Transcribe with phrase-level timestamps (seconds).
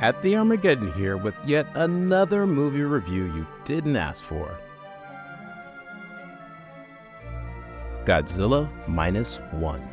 [0.00, 4.58] at the Armageddon here with yet another movie review you didn't ask for.
[8.04, 9.86] Godzilla Minus One.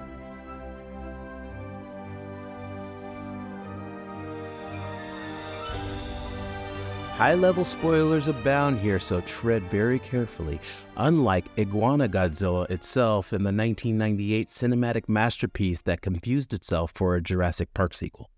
[7.17, 10.60] High level spoilers abound here, so tread very carefully.
[10.97, 17.73] Unlike Iguana Godzilla itself in the 1998 cinematic masterpiece that confused itself for a Jurassic
[17.73, 18.30] Park sequel.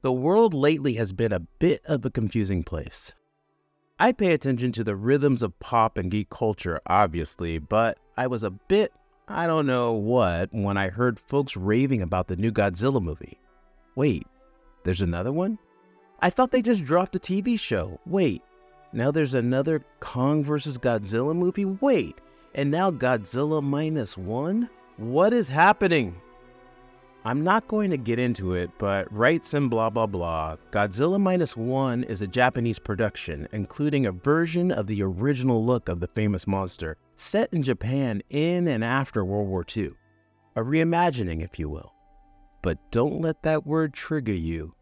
[0.00, 3.14] The world lately has been a bit of a confusing place.
[3.98, 8.44] I pay attention to the rhythms of pop and geek culture, obviously, but I was
[8.44, 8.92] a bit,
[9.26, 13.40] I don't know what, when I heard folks raving about the new Godzilla movie.
[13.96, 14.24] Wait,
[14.84, 15.58] there's another one?
[16.20, 17.98] I thought they just dropped a TV show.
[18.06, 18.42] Wait,
[18.92, 20.78] now there's another Kong vs.
[20.78, 21.64] Godzilla movie?
[21.64, 22.20] Wait,
[22.54, 24.70] and now Godzilla minus one?
[24.96, 26.20] What is happening?
[27.24, 30.56] I'm not going to get into it, but rights and blah blah blah.
[30.70, 36.00] Godzilla Minus One is a Japanese production, including a version of the original look of
[36.00, 39.90] the famous monster, set in Japan in and after World War II.
[40.56, 41.92] A reimagining, if you will.
[42.62, 44.74] But don't let that word trigger you.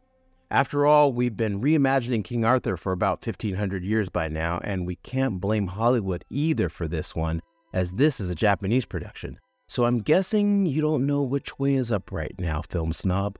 [0.50, 4.96] After all, we've been reimagining King Arthur for about 1500 years by now, and we
[4.96, 9.38] can't blame Hollywood either for this one, as this is a Japanese production.
[9.68, 13.38] So I'm guessing you don't know which way is up right now, film snob.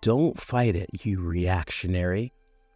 [0.00, 2.32] Don't fight it, you reactionary.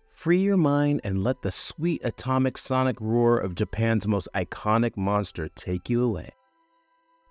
[0.08, 5.48] Free your mind and let the sweet atomic sonic roar of Japan's most iconic monster
[5.54, 6.30] take you away.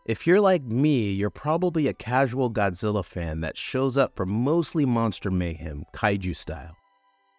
[0.08, 4.86] If you're like me, you're probably a casual Godzilla fan that shows up for mostly
[4.86, 6.76] monster mayhem, kaiju style.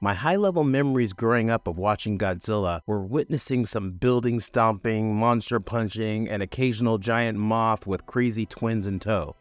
[0.02, 5.60] My high level memories growing up of watching Godzilla were witnessing some building stomping, monster
[5.60, 9.36] punching, and occasional giant moth with crazy twins in tow.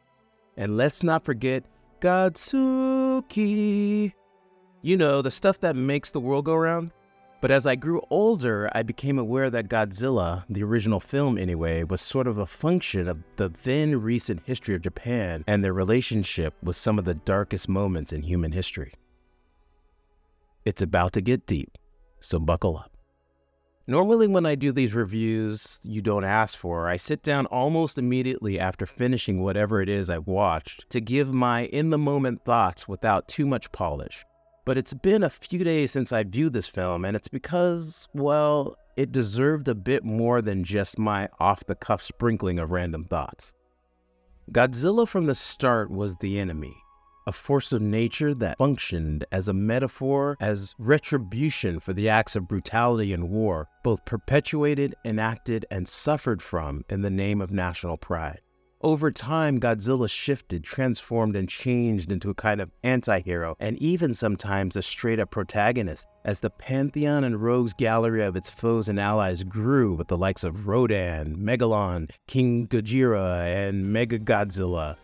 [0.58, 1.64] And let's not forget
[2.02, 3.32] Godzooky.
[4.82, 6.92] You know, the stuff that makes the world go round.
[7.40, 12.02] But as I grew older, I became aware that Godzilla, the original film anyway, was
[12.02, 16.76] sort of a function of the then recent history of Japan and their relationship with
[16.76, 18.92] some of the darkest moments in human history.
[20.70, 21.80] It's about to get deep,
[22.22, 22.92] so buckle up.
[23.88, 28.60] Normally, when I do these reviews you don't ask for, I sit down almost immediately
[28.60, 33.28] after finishing whatever it is I've watched to give my in the moment thoughts without
[33.28, 34.24] too much polish.
[34.64, 38.78] But it's been a few days since I viewed this film, and it's because, well,
[38.96, 43.56] it deserved a bit more than just my off the cuff sprinkling of random thoughts.
[44.52, 46.76] Godzilla from the start was the enemy,
[47.28, 52.48] a force of nature that functioned as a metaphor, as retribution for the acts of
[52.48, 58.42] brutality and war, both perpetuated, enacted, and suffered from in the name of national pride.
[58.82, 64.14] Over time, Godzilla shifted, transformed, and changed into a kind of anti hero, and even
[64.14, 68.98] sometimes a straight up protagonist, as the pantheon and rogues gallery of its foes and
[68.98, 74.96] allies grew with the likes of Rodan, Megalon, King Gojira, and Mega Godzilla.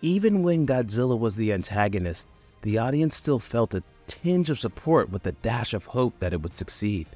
[0.00, 2.28] Even when Godzilla was the antagonist,
[2.62, 6.40] the audience still felt a tinge of support with a dash of hope that it
[6.40, 7.06] would succeed.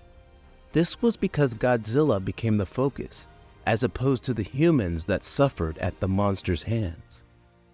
[0.72, 3.28] This was because Godzilla became the focus
[3.66, 7.22] as opposed to the humans that suffered at the monster's hands.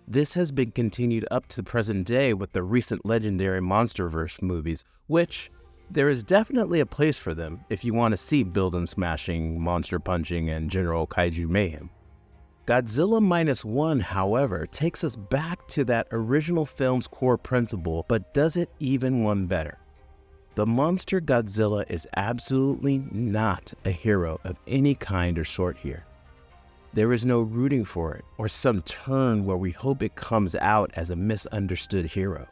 [0.06, 4.84] This has been continued up to the present day with the recent legendary Monsterverse movies,
[5.06, 5.50] which
[5.90, 9.98] there is definitely a place for them if you want to see building smashing, monster
[9.98, 11.88] punching, and general kaiju mayhem.
[12.68, 18.58] Godzilla Minus One, however, takes us back to that original film's core principle, but does
[18.58, 19.78] it even one better.
[20.54, 26.04] The monster Godzilla is absolutely not a hero of any kind or sort here.
[26.92, 30.90] There is no rooting for it or some turn where we hope it comes out
[30.94, 32.46] as a misunderstood hero.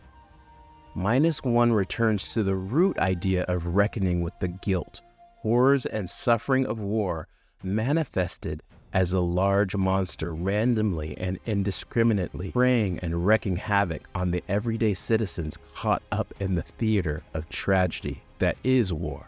[0.94, 5.02] Minus one returns to the root idea of reckoning with the guilt,
[5.40, 7.28] horrors, and suffering of war
[7.62, 8.62] manifested
[8.96, 15.58] as a large monster randomly and indiscriminately preying and wreaking havoc on the everyday citizens
[15.74, 19.26] caught up in the theater of tragedy that is war.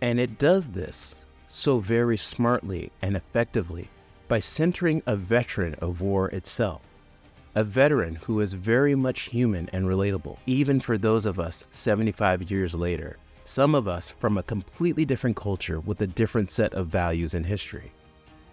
[0.00, 3.88] And it does this so very smartly and effectively
[4.26, 6.82] by centering a veteran of war itself.
[7.54, 12.50] A veteran who is very much human and relatable, even for those of us 75
[12.50, 16.88] years later, some of us from a completely different culture with a different set of
[16.88, 17.92] values and history.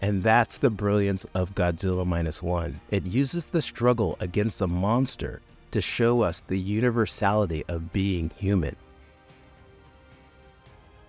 [0.03, 2.81] And that's the brilliance of Godzilla Minus One.
[2.91, 5.39] It uses the struggle against a monster
[5.71, 8.75] to show us the universality of being human.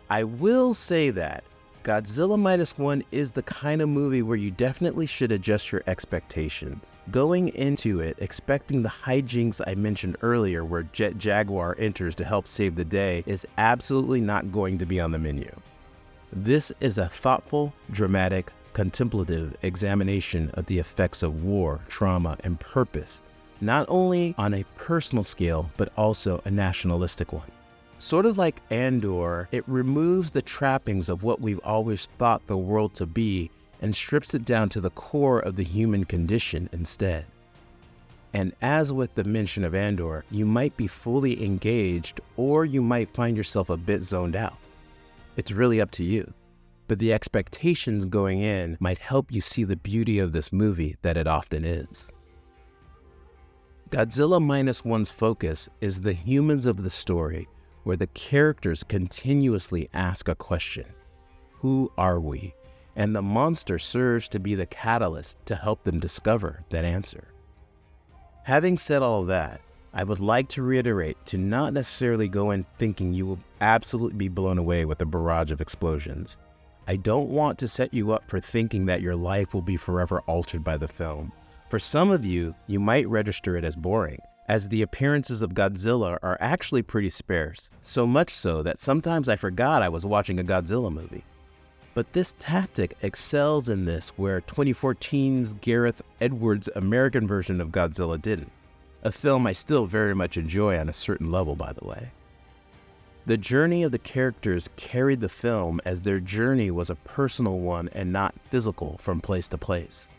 [0.08, 1.42] I will say that
[1.82, 6.92] Godzilla Minus One is the kind of movie where you definitely should adjust your expectations.
[7.10, 12.46] Going into it expecting the hijinks I mentioned earlier, where Jet Jaguar enters to help
[12.46, 15.50] save the day, is absolutely not going to be on the menu.
[16.32, 23.22] This is a thoughtful, dramatic, contemplative examination of the effects of war, trauma, and purpose,
[23.62, 27.50] not only on a personal scale, but also a nationalistic one.
[27.98, 32.92] Sort of like Andor, it removes the trappings of what we've always thought the world
[32.94, 33.50] to be
[33.80, 37.24] and strips it down to the core of the human condition instead.
[38.34, 43.08] And as with the mention of Andor, you might be fully engaged or you might
[43.14, 44.56] find yourself a bit zoned out.
[45.36, 46.32] It's really up to you.
[46.86, 51.16] But the expectations going in might help you see the beauty of this movie that
[51.16, 52.10] it often is.
[53.90, 57.48] Godzilla Minus One's focus is the humans of the story
[57.84, 60.86] where the characters continuously ask a question
[61.60, 62.54] Who are we?
[62.96, 67.28] And the monster serves to be the catalyst to help them discover that answer.
[68.44, 69.60] Having said all that,
[69.92, 74.28] I would like to reiterate to not necessarily go in thinking you will absolutely be
[74.28, 76.36] blown away with a barrage of explosions.
[76.86, 80.20] I don't want to set you up for thinking that your life will be forever
[80.26, 81.32] altered by the film.
[81.70, 86.18] For some of you, you might register it as boring, as the appearances of Godzilla
[86.22, 90.44] are actually pretty sparse, so much so that sometimes I forgot I was watching a
[90.44, 91.24] Godzilla movie.
[91.94, 98.52] But this tactic excels in this where 2014's Gareth Edwards' American version of Godzilla didn't.
[99.04, 102.10] A film I still very much enjoy on a certain level, by the way.
[103.26, 107.88] The journey of the characters carried the film as their journey was a personal one
[107.94, 110.10] and not physical from place to place.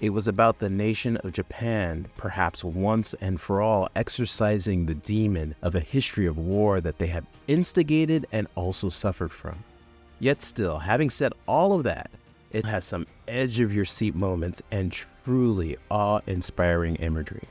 [0.00, 5.54] It was about the nation of Japan, perhaps once and for all, exorcising the demon
[5.62, 9.62] of a history of war that they had instigated and also suffered from.
[10.18, 12.10] Yet, still, having said all of that,
[12.50, 14.92] it has some edge of your seat moments and
[15.24, 17.46] truly awe inspiring imagery.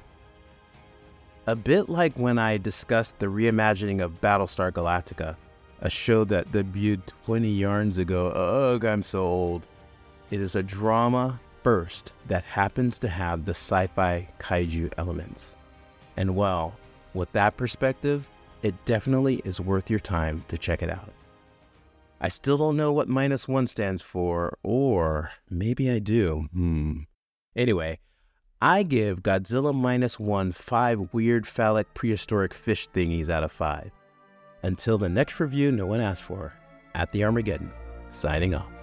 [1.47, 5.38] A bit like when I discussed the reimagining of Battlestar Galactica,
[5.79, 8.27] a show that debuted 20 yarns ago.
[8.31, 9.65] Ugh, I'm so old.
[10.29, 15.55] It is a drama first that happens to have the sci fi kaiju elements.
[16.17, 16.75] And well,
[17.13, 18.27] with that perspective,
[18.61, 21.13] it definitely is worth your time to check it out.
[22.19, 26.50] I still don't know what minus one stands for, or maybe I do.
[26.51, 27.03] Hmm.
[27.55, 28.00] Anyway,
[28.62, 33.92] I give Godzilla minus one five weird phallic prehistoric fish thingies out of five.
[34.63, 36.54] Until the next review no one asked for,
[36.95, 37.71] at the Armageddon,
[38.09, 38.76] signing off.